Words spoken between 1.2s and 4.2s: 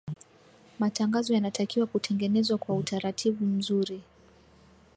yanatakiwa kutegenezwa kwa utaratibu mzuri